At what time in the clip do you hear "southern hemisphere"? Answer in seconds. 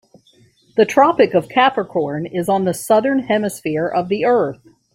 2.73-3.85